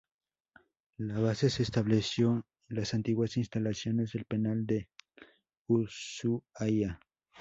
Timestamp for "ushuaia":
5.67-6.99